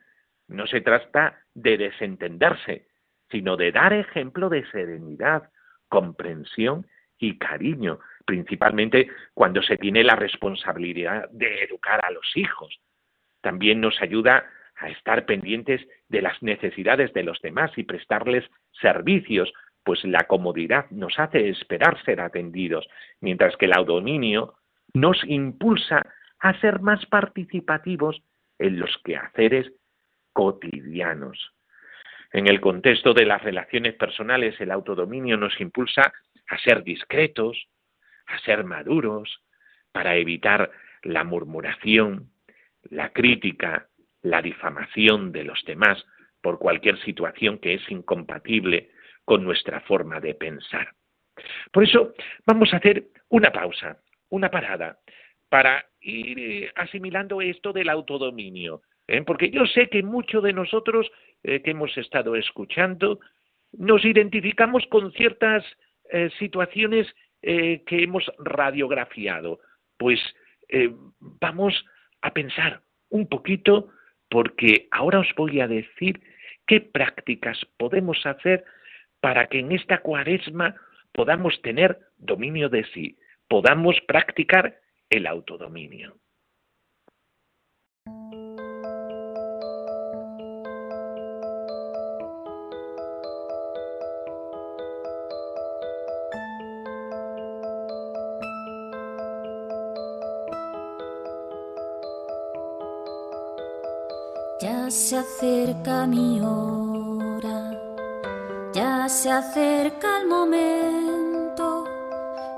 No 0.49 0.67
se 0.67 0.81
trata 0.81 1.39
de 1.55 1.79
desentenderse, 1.79 2.85
sino 3.31 3.57
de 3.57 3.71
dar 3.71 3.93
ejemplo 3.93 4.49
de 4.49 4.69
serenidad, 4.69 5.49
comprensión 5.87 6.85
y 7.17 7.39
cariño, 7.39 7.97
principalmente 8.23 9.09
cuando 9.33 9.63
se 9.63 9.77
tiene 9.77 10.03
la 10.03 10.15
responsabilidad 10.15 11.27
de 11.31 11.63
educar 11.63 12.05
a 12.05 12.11
los 12.11 12.37
hijos. 12.37 12.79
También 13.41 13.81
nos 13.81 14.01
ayuda 14.01 14.45
a 14.77 14.89
estar 14.89 15.25
pendientes 15.25 15.85
de 16.07 16.21
las 16.21 16.41
necesidades 16.41 17.13
de 17.13 17.23
los 17.23 17.41
demás 17.41 17.71
y 17.77 17.83
prestarles 17.83 18.45
servicios, 18.81 19.51
pues 19.83 20.03
la 20.03 20.25
comodidad 20.27 20.89
nos 20.89 21.17
hace 21.19 21.49
esperar 21.49 22.01
ser 22.03 22.21
atendidos, 22.21 22.87
mientras 23.21 23.55
que 23.57 23.65
el 23.65 23.73
autodominio 23.73 24.55
nos 24.93 25.23
impulsa 25.25 26.05
a 26.39 26.59
ser 26.59 26.79
más 26.79 27.05
participativos 27.05 28.21
en 28.57 28.79
los 28.79 28.97
quehaceres 29.03 29.71
cotidianos. 30.33 31.53
En 32.31 32.47
el 32.47 32.61
contexto 32.61 33.13
de 33.13 33.25
las 33.25 33.41
relaciones 33.41 33.95
personales, 33.95 34.59
el 34.61 34.71
autodominio 34.71 35.35
nos 35.37 35.59
impulsa 35.59 36.13
a 36.47 36.57
ser 36.59 36.83
discretos, 36.83 37.67
a 38.27 38.37
ser 38.39 38.63
maduros, 38.63 39.41
para 39.91 40.15
evitar 40.15 40.71
la 41.01 41.23
murmuración, 41.23 42.29
la 42.89 43.11
crítica, 43.11 43.87
la 44.21 44.41
difamación 44.41 45.31
de 45.31 45.43
los 45.43 45.63
demás 45.65 46.05
por 46.41 46.59
cualquier 46.59 46.99
situación 47.03 47.59
que 47.59 47.75
es 47.75 47.91
incompatible 47.91 48.89
con 49.25 49.43
nuestra 49.43 49.81
forma 49.81 50.19
de 50.19 50.35
pensar. 50.35 50.93
Por 51.71 51.83
eso 51.83 52.13
vamos 52.45 52.73
a 52.73 52.77
hacer 52.77 53.07
una 53.29 53.51
pausa, 53.51 53.99
una 54.29 54.49
parada, 54.49 54.99
para 55.49 55.85
ir 56.01 56.39
eh, 56.39 56.71
asimilando 56.75 57.41
esto 57.41 57.73
del 57.73 57.89
autodominio. 57.89 58.81
¿eh? 59.07 59.21
Porque 59.23 59.49
yo 59.49 59.65
sé 59.65 59.89
que 59.89 60.03
muchos 60.03 60.43
de 60.43 60.53
nosotros 60.53 61.09
eh, 61.43 61.61
que 61.61 61.71
hemos 61.71 61.95
estado 61.97 62.35
escuchando 62.35 63.19
nos 63.71 64.03
identificamos 64.05 64.85
con 64.87 65.11
ciertas 65.11 65.63
situaciones 66.39 67.05
que 67.39 67.83
hemos 67.87 68.25
radiografiado. 68.39 69.59
Pues 69.95 70.19
vamos 71.19 71.85
a 72.21 72.33
pensar 72.33 72.81
un 73.09 73.27
poquito 73.27 73.89
porque 74.29 74.87
ahora 74.91 75.19
os 75.19 75.33
voy 75.35 75.59
a 75.59 75.67
decir 75.67 76.21
qué 76.67 76.81
prácticas 76.81 77.59
podemos 77.77 78.25
hacer 78.25 78.63
para 79.19 79.47
que 79.47 79.59
en 79.59 79.71
esta 79.71 80.01
cuaresma 80.01 80.75
podamos 81.11 81.61
tener 81.61 81.99
dominio 82.17 82.69
de 82.69 82.85
sí, 82.93 83.17
podamos 83.47 83.99
practicar 84.07 84.79
el 85.09 85.25
autodominio. 85.25 86.15
Ya 104.89 104.95
se 104.95 105.17
acerca 105.17 106.07
mi 106.07 106.41
hora, 106.41 107.79
ya 108.73 109.07
se 109.07 109.29
acerca 109.29 110.19
el 110.19 110.27
momento, 110.27 111.85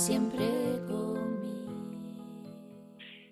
siempre 0.07 0.45
conmigo. 0.89 1.17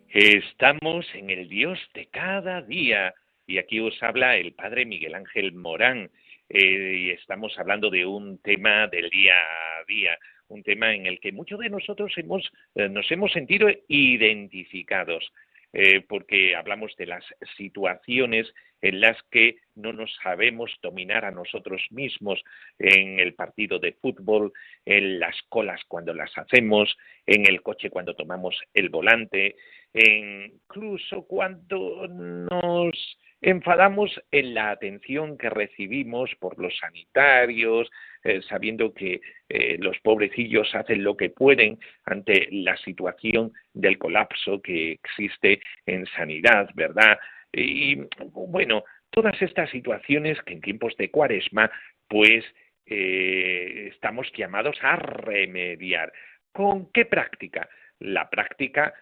Estamos 0.09 1.04
en 1.14 1.30
el 1.30 1.48
Dios 1.48 1.78
de 1.94 2.06
cada 2.06 2.62
día. 2.62 3.12
Y 3.46 3.59
aquí 3.59 3.80
os 3.80 4.00
habla 4.00 4.37
el 4.37 4.52
Padre 4.52 4.87
Miguel 4.87 5.16
Ángel 5.16 5.52
Morán 5.52 6.09
eh, 6.48 6.94
y 6.96 7.11
estamos 7.11 7.59
hablando 7.59 7.90
de 7.90 8.06
un 8.06 8.38
tema 8.38 8.87
del 8.87 9.11
día 9.11 9.35
a 9.35 9.85
día, 9.88 10.16
un 10.46 10.62
tema 10.62 10.94
en 10.94 11.06
el 11.06 11.18
que 11.18 11.33
muchos 11.33 11.59
de 11.59 11.70
nosotros 11.70 12.12
hemos, 12.16 12.48
eh, 12.76 12.88
nos 12.88 13.11
hemos 13.11 13.33
sentido 13.33 13.68
identificados. 13.88 15.33
Eh, 15.72 16.00
porque 16.09 16.56
hablamos 16.56 16.96
de 16.96 17.06
las 17.06 17.24
situaciones 17.56 18.52
en 18.83 19.01
las 19.01 19.16
que 19.31 19.57
no 19.75 19.93
nos 19.93 20.14
sabemos 20.23 20.71
dominar 20.83 21.25
a 21.25 21.31
nosotros 21.31 21.83
mismos 21.90 22.43
en 22.79 23.19
el 23.21 23.35
partido 23.35 23.79
de 23.79 23.93
fútbol, 23.93 24.53
en 24.85 25.19
las 25.19 25.37
colas 25.49 25.81
cuando 25.88 26.14
las 26.14 26.37
hacemos, 26.37 26.97
en 27.27 27.47
el 27.47 27.62
coche 27.62 27.90
cuando 27.90 28.14
tomamos 28.14 28.57
el 28.75 28.88
volante, 28.88 29.57
incluso 29.93 31.23
cuando 31.23 32.07
nos 32.09 33.19
enfadamos 33.43 34.21
en 34.31 34.55
la 34.55 34.71
atención 34.71 35.38
que 35.38 35.49
recibimos 35.49 36.31
por 36.38 36.59
los 36.59 36.77
sanitarios, 36.77 37.90
eh, 38.23 38.43
sabiendo 38.49 38.93
que 38.93 39.21
eh, 39.49 39.79
los 39.79 39.99
pobrecillos 40.01 40.75
hacen 40.75 41.03
lo 41.03 41.16
que 41.16 41.31
pueden 41.31 41.79
ante 42.05 42.49
la 42.51 42.77
situación 42.77 43.53
del 43.73 43.99
colapso 43.99 44.61
que 44.61 44.93
existe 44.93 45.61
en 45.87 46.05
sanidad, 46.07 46.69
¿verdad? 46.75 47.19
Y 47.53 47.97
bueno, 48.33 48.85
todas 49.11 49.41
estas 49.43 49.71
situaciones 49.71 50.41
que 50.43 50.55
en 50.55 50.61
tiempos 50.61 50.97
de 50.97 51.11
cuaresma, 51.11 51.71
pues 52.09 52.45
eh, 52.87 53.89
estamos 53.93 54.31
llamados 54.37 54.77
a 54.83 54.97
remediar. 54.97 56.13
¿Con 56.53 56.91
qué 56.93 57.05
práctica? 57.05 57.69
La 58.01 58.31
práctica 58.31 58.95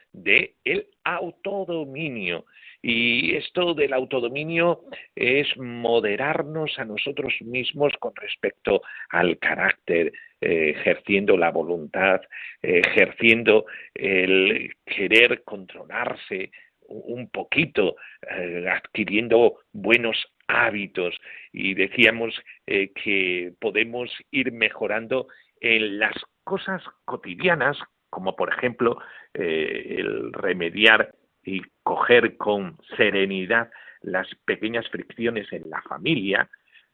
el 0.64 0.88
autodominio. 1.04 2.46
Y 2.82 3.34
esto 3.36 3.74
del 3.74 3.92
autodominio 3.92 4.82
es 5.14 5.56
moderarnos 5.56 6.78
a 6.78 6.84
nosotros 6.84 7.34
mismos 7.40 7.92
con 7.98 8.14
respecto 8.16 8.82
al 9.10 9.38
carácter, 9.38 10.12
eh, 10.40 10.74
ejerciendo 10.76 11.36
la 11.36 11.50
voluntad, 11.50 12.20
ejerciendo 12.62 13.66
el 13.94 14.74
querer 14.84 15.42
controlarse 15.44 16.50
un 16.88 17.28
poquito, 17.30 17.96
eh, 18.28 18.66
adquiriendo 18.68 19.60
buenos 19.72 20.16
hábitos. 20.48 21.14
Y 21.52 21.74
decíamos 21.74 22.34
eh, 22.66 22.92
que 22.92 23.52
podemos 23.60 24.10
ir 24.30 24.52
mejorando 24.52 25.28
en 25.60 25.98
las 25.98 26.14
cosas 26.44 26.82
cotidianas, 27.04 27.76
como 28.10 28.34
por 28.36 28.52
ejemplo 28.52 28.98
el 29.34 30.32
remediar 30.32 31.14
y 31.44 31.62
coger 31.82 32.36
con 32.36 32.78
serenidad 32.96 33.70
las 34.00 34.26
pequeñas 34.44 34.88
fricciones 34.88 35.52
en 35.52 35.68
la 35.68 35.82
familia, 35.82 36.48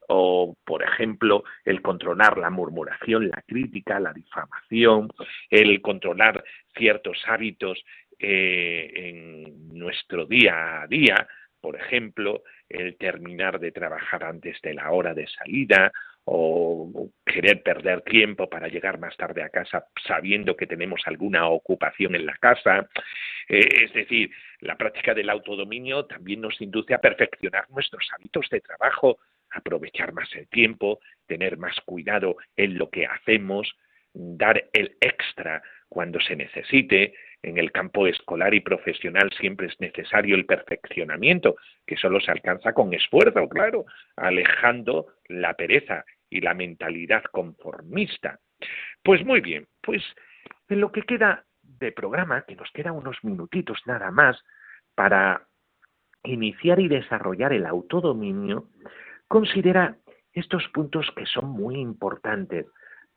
o, 0.08 0.56
por 0.64 0.82
ejemplo, 0.82 1.44
el 1.64 1.80
controlar 1.82 2.38
la 2.38 2.50
murmuración, 2.50 3.28
la 3.28 3.42
crítica, 3.46 4.00
la 4.00 4.12
difamación, 4.12 5.08
el 5.50 5.80
controlar 5.80 6.44
ciertos 6.76 7.22
hábitos 7.26 7.82
eh, 8.26 8.90
en 8.94 9.78
nuestro 9.78 10.24
día 10.24 10.82
a 10.82 10.86
día, 10.86 11.28
por 11.60 11.76
ejemplo, 11.76 12.42
el 12.68 12.96
terminar 12.96 13.60
de 13.60 13.70
trabajar 13.70 14.24
antes 14.24 14.60
de 14.62 14.72
la 14.72 14.90
hora 14.90 15.12
de 15.12 15.26
salida 15.26 15.92
o 16.24 17.10
querer 17.26 17.62
perder 17.62 18.00
tiempo 18.00 18.48
para 18.48 18.68
llegar 18.68 18.98
más 18.98 19.14
tarde 19.16 19.42
a 19.42 19.50
casa 19.50 19.86
sabiendo 20.06 20.56
que 20.56 20.66
tenemos 20.66 21.02
alguna 21.04 21.48
ocupación 21.48 22.14
en 22.14 22.24
la 22.24 22.36
casa. 22.38 22.88
Eh, 23.48 23.68
es 23.84 23.92
decir, 23.92 24.30
la 24.60 24.76
práctica 24.76 25.12
del 25.12 25.28
autodominio 25.28 26.06
también 26.06 26.40
nos 26.40 26.58
induce 26.62 26.94
a 26.94 27.00
perfeccionar 27.00 27.68
nuestros 27.70 28.08
hábitos 28.16 28.48
de 28.50 28.62
trabajo, 28.62 29.18
aprovechar 29.50 30.14
más 30.14 30.34
el 30.34 30.48
tiempo, 30.48 31.00
tener 31.26 31.58
más 31.58 31.78
cuidado 31.84 32.36
en 32.56 32.78
lo 32.78 32.88
que 32.88 33.04
hacemos, 33.04 33.70
dar 34.14 34.70
el 34.72 34.96
extra 35.00 35.62
cuando 35.90 36.20
se 36.20 36.36
necesite. 36.36 37.14
En 37.44 37.58
el 37.58 37.72
campo 37.72 38.06
escolar 38.06 38.54
y 38.54 38.60
profesional 38.60 39.30
siempre 39.38 39.66
es 39.66 39.78
necesario 39.78 40.34
el 40.34 40.46
perfeccionamiento, 40.46 41.56
que 41.86 41.98
solo 41.98 42.18
se 42.18 42.30
alcanza 42.30 42.72
con 42.72 42.94
esfuerzo, 42.94 43.46
claro, 43.50 43.84
alejando 44.16 45.08
la 45.28 45.52
pereza 45.52 46.06
y 46.30 46.40
la 46.40 46.54
mentalidad 46.54 47.22
conformista. 47.24 48.40
Pues 49.02 49.26
muy 49.26 49.42
bien, 49.42 49.66
pues 49.82 50.02
en 50.70 50.80
lo 50.80 50.90
que 50.90 51.02
queda 51.02 51.44
de 51.62 51.92
programa, 51.92 52.46
que 52.48 52.56
nos 52.56 52.70
queda 52.72 52.92
unos 52.92 53.18
minutitos 53.22 53.78
nada 53.84 54.10
más 54.10 54.42
para 54.94 55.46
iniciar 56.22 56.80
y 56.80 56.88
desarrollar 56.88 57.52
el 57.52 57.66
autodominio, 57.66 58.70
considera 59.28 59.98
estos 60.32 60.66
puntos 60.68 61.10
que 61.14 61.26
son 61.26 61.50
muy 61.50 61.76
importantes 61.76 62.66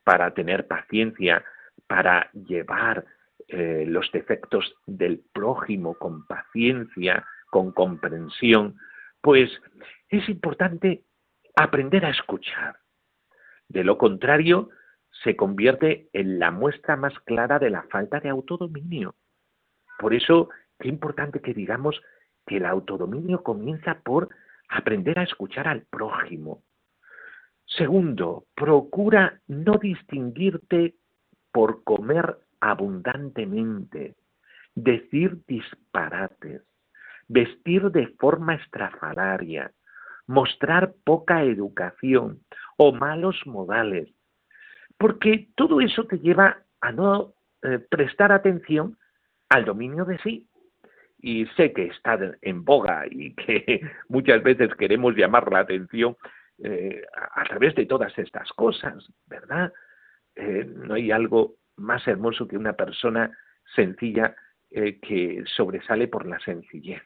para 0.04 0.32
tener 0.34 0.68
paciencia, 0.68 1.46
para 1.88 2.30
llevar 2.34 3.06
eh, 3.48 3.86
los 3.88 4.12
defectos 4.12 4.76
del 4.86 5.24
prójimo 5.34 5.96
con 5.96 6.26
paciencia, 6.26 7.26
con 7.50 7.72
comprensión, 7.72 8.76
pues 9.22 9.50
es 10.10 10.28
importante 10.30 11.04
aprender 11.56 12.06
a 12.06 12.10
escuchar. 12.10 12.78
De 13.70 13.84
lo 13.84 13.98
contrario, 13.98 14.70
se 15.24 15.36
convierte 15.36 16.10
en 16.14 16.40
la 16.40 16.52
muestra 16.52 16.96
más 16.96 17.18
clara 17.22 17.60
de 17.60 17.70
la 17.70 17.84
falta 17.84 18.20
de 18.20 18.30
autodominio. 18.30 19.16
Por 19.98 20.14
eso, 20.14 20.50
qué 20.80 20.90
importante 20.90 21.42
que 21.42 21.54
digamos 21.54 22.00
que 22.46 22.58
el 22.58 22.66
autodominio 22.66 23.44
comienza 23.44 24.00
por 24.02 24.30
aprender 24.70 25.20
a 25.20 25.24
escuchar 25.24 25.68
al 25.68 25.84
prójimo. 25.84 26.64
Segundo, 27.66 28.46
procura 28.56 29.42
no 29.48 29.78
distinguirte 29.78 30.96
por 31.52 31.84
comer 31.84 32.38
abundantemente, 32.60 34.16
decir 34.76 35.40
disparates, 35.48 36.64
vestir 37.28 37.92
de 37.92 38.08
forma 38.20 38.56
estrafalaria, 38.56 39.72
mostrar 40.28 40.94
poca 41.04 41.44
educación 41.44 42.42
o 42.78 42.92
malos 42.92 43.36
modales, 43.46 44.10
porque 44.98 45.50
todo 45.56 45.82
eso 45.82 46.06
te 46.06 46.20
lleva 46.20 46.64
a 46.82 46.92
no 46.92 47.34
eh, 47.64 47.80
prestar 47.80 48.32
atención 48.32 48.98
al 49.50 49.66
dominio 49.66 50.06
de 50.06 50.18
sí. 50.20 50.48
Y 51.20 51.48
sé 51.58 51.74
que 51.74 51.88
está 51.88 52.20
en 52.42 52.64
boga 52.64 53.06
y 53.10 53.34
que 53.36 53.82
muchas 54.10 54.44
veces 54.44 54.74
queremos 54.76 55.16
llamar 55.16 55.52
la 55.52 55.60
atención 55.60 56.16
eh, 56.64 57.04
a, 57.14 57.44
través 57.44 57.76
de 57.76 57.86
todas 57.86 58.18
estas 58.18 58.52
cosas, 58.54 59.08
¿verdad? 59.28 59.72
Eh, 60.36 60.66
no 60.66 60.96
hay 60.96 61.12
algo 61.12 61.56
más 61.78 62.08
hermoso 62.08 62.48
que 62.48 62.58
una 62.58 62.74
persona 62.74 63.32
sencilla 63.76 64.36
que 64.70 65.44
sobresale 65.56 66.08
por 66.08 66.28
la 66.28 66.40
sencillez. 66.40 67.02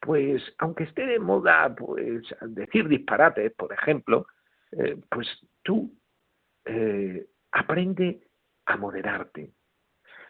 Pues 0.00 0.42
aunque 0.58 0.84
esté 0.84 1.06
de 1.06 1.18
moda, 1.18 1.74
pues 1.74 2.22
decir 2.40 2.88
disparates, 2.88 3.52
por 3.52 3.72
ejemplo, 3.72 4.26
pues 5.10 5.28
tú 5.62 5.96
aprende 7.52 8.20
a 8.66 8.76
moderarte. 8.76 9.52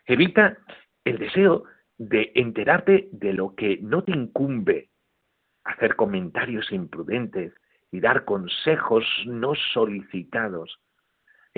Evita 0.06 0.58
el 1.04 1.18
deseo 1.18 1.64
de 1.96 2.32
enterarte 2.34 3.08
de 3.12 3.32
lo 3.32 3.54
que 3.54 3.78
no 3.82 4.04
te 4.04 4.12
incumbe, 4.12 4.90
hacer 5.64 5.96
comentarios 5.96 6.70
imprudentes 6.72 7.52
y 7.90 8.00
dar 8.00 8.24
consejos 8.24 9.04
no 9.26 9.54
solicitados. 9.72 10.80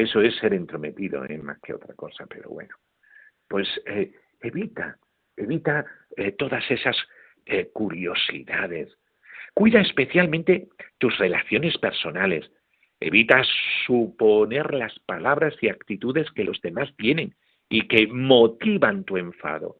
Eso 0.01 0.21
es 0.23 0.37
ser 0.37 0.55
entrometido, 0.55 1.25
¿eh? 1.25 1.39
más 1.39 1.59
que 1.61 1.75
otra 1.75 1.95
cosa, 1.95 2.27
pero 2.27 2.51
bueno. 2.51 2.75
Pues 3.49 3.69
eh, 3.87 4.13
evita, 4.41 4.99
evita 5.37 5.85
eh, 6.17 6.33
todas 6.33 6.69
esas 6.71 6.97
curiosidades. 7.73 8.97
Cuida 9.55 9.81
especialmente 9.81 10.69
tus 10.99 11.19
relaciones 11.19 11.77
personales, 11.79 12.49
Evita 13.01 13.43
suponer 13.87 14.75
las 14.75 14.99
palabras 15.01 15.55
y 15.63 15.71
actitudes 15.71 16.31
que 16.33 16.45
los 16.45 16.61
demás 16.61 16.95
tienen 16.99 17.35
y 17.71 17.89
que 17.89 18.07
motivan 18.07 19.05
tu 19.05 19.17
enfado. 19.17 19.79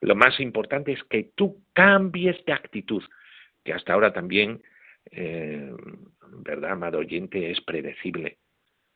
Lo 0.00 0.14
más 0.14 0.38
importante 0.38 0.92
es 0.92 1.02
que 1.04 1.32
tú 1.34 1.64
cambies 1.72 2.36
de 2.44 2.52
actitud, 2.52 3.02
que 3.64 3.72
hasta 3.72 3.92
ahora 3.92 4.12
también, 4.12 4.62
eh, 5.10 5.72
¿verdad, 6.44 6.72
amado 6.72 6.98
oyente? 6.98 7.50
Es 7.50 7.60
predecible. 7.60 8.38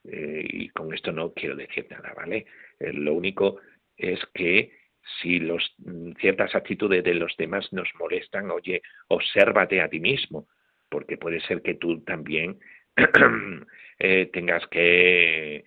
Eh, 0.04 0.46
y 0.48 0.68
con 0.70 0.92
esto 0.94 1.12
no 1.12 1.32
quiero 1.32 1.56
decir 1.56 1.86
nada, 1.90 2.12
¿vale? 2.14 2.46
Eh, 2.78 2.92
lo 2.92 3.14
único 3.14 3.60
es 3.96 4.20
que 4.34 4.72
si 5.20 5.38
los, 5.40 5.74
ciertas 6.20 6.54
actitudes 6.54 7.02
de 7.02 7.14
los 7.14 7.36
demás 7.36 7.72
nos 7.72 7.88
molestan, 7.98 8.50
oye, 8.50 8.82
obsérvate 9.08 9.80
a 9.80 9.88
ti 9.88 10.00
mismo, 10.00 10.48
porque 10.88 11.16
puede 11.16 11.40
ser 11.40 11.62
que 11.62 11.74
tú 11.74 12.02
también 12.02 12.58
Eh, 14.00 14.30
tengas 14.32 14.64
que 14.68 15.64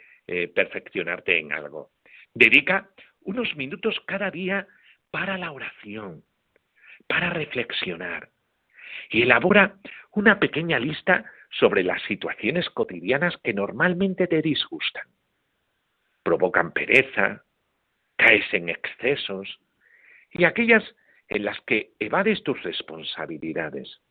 perfeccionarte 0.55 1.37
en 1.37 1.51
algo. 1.51 1.91
Dedica 2.33 2.89
unos 3.23 3.53
minutos 3.57 3.99
cada 4.07 4.31
día 4.31 4.65
para 5.11 5.37
la 5.37 5.51
oración, 5.51 6.23
para 7.07 7.29
reflexionar 7.31 8.29
y 9.09 9.23
elabora 9.23 9.75
una 10.13 10.39
pequeña 10.39 10.79
lista 10.79 11.25
sobre 11.51 11.83
las 11.83 12.01
situaciones 12.03 12.69
cotidianas 12.69 13.35
que 13.43 13.53
normalmente 13.53 14.27
te 14.27 14.41
disgustan. 14.41 15.05
Provocan 16.23 16.71
pereza, 16.71 17.43
caes 18.15 18.45
en 18.53 18.69
excesos 18.69 19.59
y 20.31 20.45
aquellas 20.45 20.83
en 21.27 21.45
las 21.45 21.59
que 21.61 21.91
evades 21.99 22.43
tus 22.43 22.61
responsabilidades. 22.63 24.01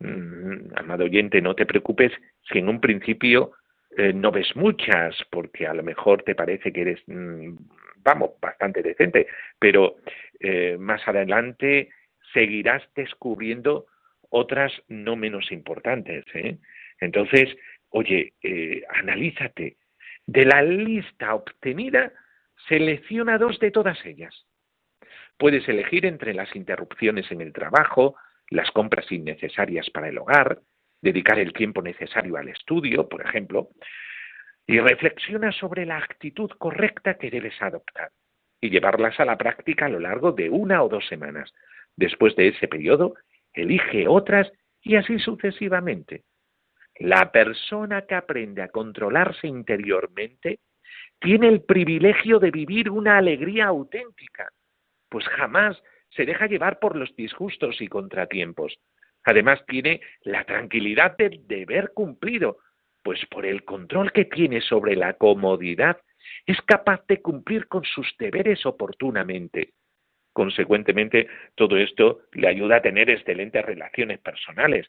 Mm, 0.00 0.76
amado 0.76 1.04
oyente, 1.04 1.40
no 1.40 1.54
te 1.54 1.66
preocupes 1.66 2.12
si 2.50 2.58
en 2.58 2.68
un 2.68 2.80
principio 2.80 3.52
eh, 3.96 4.12
no 4.12 4.30
ves 4.30 4.54
muchas, 4.56 5.16
porque 5.30 5.66
a 5.66 5.74
lo 5.74 5.82
mejor 5.82 6.22
te 6.22 6.34
parece 6.34 6.72
que 6.72 6.82
eres, 6.82 7.02
mm, 7.06 7.56
vamos, 7.98 8.32
bastante 8.40 8.82
decente, 8.82 9.26
pero 9.58 9.96
eh, 10.40 10.76
más 10.78 11.06
adelante 11.08 11.90
seguirás 12.32 12.82
descubriendo 12.94 13.86
otras 14.30 14.72
no 14.88 15.16
menos 15.16 15.50
importantes. 15.52 16.24
¿eh? 16.34 16.58
Entonces, 17.00 17.56
oye, 17.90 18.34
analízate. 18.88 19.76
De 20.26 20.44
la 20.44 20.62
lista 20.62 21.34
obtenida, 21.34 22.12
selecciona 22.68 23.38
dos 23.38 23.58
de 23.60 23.70
todas 23.70 24.04
ellas. 24.04 24.46
Puedes 25.38 25.68
elegir 25.68 26.06
entre 26.06 26.34
las 26.34 26.54
interrupciones 26.56 27.30
en 27.30 27.40
el 27.40 27.52
trabajo, 27.52 28.16
las 28.50 28.70
compras 28.70 29.10
innecesarias 29.12 29.90
para 29.90 30.08
el 30.08 30.18
hogar, 30.18 30.60
dedicar 31.00 31.38
el 31.38 31.52
tiempo 31.52 31.82
necesario 31.82 32.36
al 32.36 32.48
estudio, 32.48 33.08
por 33.08 33.22
ejemplo, 33.22 33.68
y 34.66 34.80
reflexiona 34.80 35.52
sobre 35.52 35.86
la 35.86 35.98
actitud 35.98 36.50
correcta 36.58 37.14
que 37.14 37.30
debes 37.30 37.60
adoptar 37.60 38.10
y 38.60 38.70
llevarlas 38.70 39.20
a 39.20 39.24
la 39.24 39.36
práctica 39.36 39.86
a 39.86 39.90
lo 39.90 40.00
largo 40.00 40.32
de 40.32 40.48
una 40.50 40.82
o 40.82 40.88
dos 40.88 41.06
semanas. 41.06 41.52
Después 41.96 42.34
de 42.36 42.48
ese 42.48 42.66
periodo, 42.66 43.14
elige 43.56 44.06
otras 44.06 44.50
y 44.82 44.96
así 44.96 45.18
sucesivamente. 45.18 46.22
La 46.98 47.30
persona 47.32 48.02
que 48.02 48.14
aprende 48.14 48.62
a 48.62 48.68
controlarse 48.68 49.46
interiormente 49.46 50.60
tiene 51.18 51.48
el 51.48 51.62
privilegio 51.62 52.38
de 52.38 52.50
vivir 52.50 52.90
una 52.90 53.18
alegría 53.18 53.66
auténtica, 53.66 54.50
pues 55.08 55.26
jamás 55.28 55.76
se 56.10 56.24
deja 56.24 56.46
llevar 56.46 56.78
por 56.78 56.96
los 56.96 57.14
disgustos 57.16 57.80
y 57.80 57.88
contratiempos. 57.88 58.78
Además 59.24 59.64
tiene 59.66 60.00
la 60.22 60.44
tranquilidad 60.44 61.16
de 61.16 61.40
deber 61.46 61.92
cumplido, 61.92 62.58
pues 63.02 63.24
por 63.26 63.44
el 63.44 63.64
control 63.64 64.12
que 64.12 64.24
tiene 64.24 64.60
sobre 64.60 64.96
la 64.96 65.14
comodidad 65.14 65.98
es 66.46 66.60
capaz 66.62 67.04
de 67.06 67.20
cumplir 67.20 67.66
con 67.68 67.84
sus 67.84 68.14
deberes 68.18 68.64
oportunamente. 68.66 69.74
Consecuentemente, 70.36 71.28
todo 71.54 71.78
esto 71.78 72.20
le 72.32 72.46
ayuda 72.46 72.76
a 72.76 72.82
tener 72.82 73.08
excelentes 73.08 73.64
relaciones 73.64 74.18
personales 74.18 74.86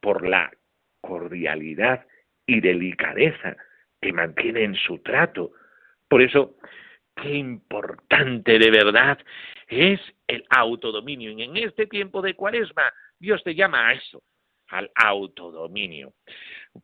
por 0.00 0.24
la 0.24 0.52
cordialidad 1.00 2.06
y 2.46 2.60
delicadeza 2.60 3.56
que 4.00 4.12
mantiene 4.12 4.62
en 4.62 4.76
su 4.76 5.00
trato. 5.00 5.50
Por 6.06 6.22
eso, 6.22 6.54
qué 7.16 7.34
importante 7.34 8.56
de 8.56 8.70
verdad 8.70 9.18
es 9.66 9.98
el 10.28 10.44
autodominio. 10.48 11.32
Y 11.32 11.42
en 11.42 11.56
este 11.56 11.88
tiempo 11.88 12.22
de 12.22 12.34
cuaresma, 12.34 12.84
Dios 13.18 13.42
te 13.42 13.56
llama 13.56 13.88
a 13.88 13.94
eso, 13.94 14.22
al 14.68 14.92
autodominio. 14.94 16.12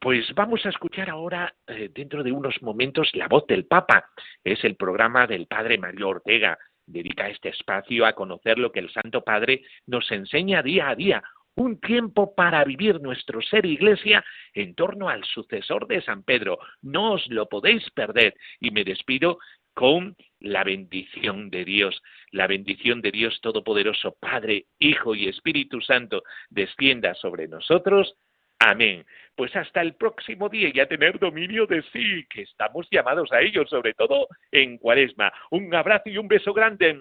Pues 0.00 0.34
vamos 0.34 0.66
a 0.66 0.70
escuchar 0.70 1.10
ahora, 1.10 1.54
eh, 1.68 1.88
dentro 1.94 2.24
de 2.24 2.32
unos 2.32 2.60
momentos, 2.60 3.08
la 3.14 3.28
voz 3.28 3.46
del 3.46 3.66
Papa. 3.66 4.10
Es 4.42 4.64
el 4.64 4.74
programa 4.74 5.28
del 5.28 5.46
Padre 5.46 5.78
Mario 5.78 6.08
Ortega. 6.08 6.58
Dedica 6.90 7.28
este 7.28 7.50
espacio 7.50 8.04
a 8.04 8.14
conocer 8.14 8.58
lo 8.58 8.72
que 8.72 8.80
el 8.80 8.90
Santo 8.90 9.22
Padre 9.22 9.62
nos 9.86 10.10
enseña 10.10 10.62
día 10.62 10.88
a 10.88 10.94
día. 10.94 11.22
Un 11.54 11.80
tiempo 11.80 12.34
para 12.34 12.64
vivir 12.64 13.00
nuestro 13.00 13.40
ser 13.42 13.66
iglesia 13.66 14.24
en 14.54 14.74
torno 14.74 15.08
al 15.08 15.24
sucesor 15.24 15.86
de 15.86 16.02
San 16.02 16.22
Pedro. 16.22 16.58
No 16.82 17.12
os 17.12 17.26
lo 17.28 17.48
podéis 17.48 17.88
perder. 17.90 18.34
Y 18.60 18.70
me 18.70 18.84
despido 18.84 19.38
con 19.74 20.16
la 20.40 20.64
bendición 20.64 21.50
de 21.50 21.64
Dios. 21.64 22.02
La 22.32 22.46
bendición 22.46 23.00
de 23.02 23.12
Dios 23.12 23.40
Todopoderoso, 23.40 24.16
Padre, 24.18 24.66
Hijo 24.78 25.14
y 25.14 25.28
Espíritu 25.28 25.80
Santo, 25.80 26.22
descienda 26.48 27.14
sobre 27.14 27.46
nosotros. 27.46 28.14
Amén. 28.58 29.06
Pues 29.40 29.56
hasta 29.56 29.80
el 29.80 29.94
próximo 29.94 30.50
día 30.50 30.68
y 30.70 30.80
a 30.80 30.86
tener 30.86 31.18
dominio 31.18 31.66
de 31.66 31.82
sí, 31.94 32.26
que 32.28 32.42
estamos 32.42 32.86
llamados 32.90 33.32
a 33.32 33.40
ello, 33.40 33.66
sobre 33.66 33.94
todo 33.94 34.28
en 34.52 34.76
Cuaresma. 34.76 35.32
Un 35.50 35.74
abrazo 35.74 36.10
y 36.10 36.18
un 36.18 36.28
beso 36.28 36.52
grande. 36.52 37.00